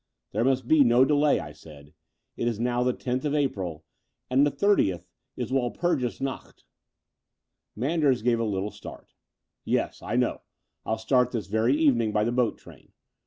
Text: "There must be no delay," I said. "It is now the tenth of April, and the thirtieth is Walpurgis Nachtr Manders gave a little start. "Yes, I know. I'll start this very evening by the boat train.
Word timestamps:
"There 0.31 0.43
must 0.43 0.67
be 0.67 0.83
no 0.83 1.05
delay," 1.05 1.39
I 1.39 1.51
said. 1.51 1.93
"It 2.35 2.47
is 2.47 2.59
now 2.59 2.81
the 2.81 2.91
tenth 2.91 3.23
of 3.23 3.35
April, 3.35 3.85
and 4.31 4.47
the 4.47 4.49
thirtieth 4.49 5.07
is 5.37 5.51
Walpurgis 5.51 6.19
Nachtr 6.19 6.63
Manders 7.75 8.23
gave 8.23 8.39
a 8.39 8.43
little 8.43 8.71
start. 8.71 9.13
"Yes, 9.63 10.01
I 10.01 10.15
know. 10.15 10.41
I'll 10.87 10.97
start 10.97 11.29
this 11.29 11.45
very 11.45 11.75
evening 11.77 12.11
by 12.11 12.23
the 12.23 12.31
boat 12.31 12.57
train. 12.57 12.93